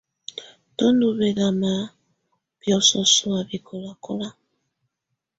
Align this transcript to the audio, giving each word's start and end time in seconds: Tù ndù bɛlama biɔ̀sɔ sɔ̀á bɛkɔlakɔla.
Tù 0.75 0.85
ndù 0.93 1.07
bɛlama 1.19 1.73
biɔ̀sɔ 2.59 3.01
sɔ̀á 3.15 3.39
bɛkɔlakɔla. 3.49 4.29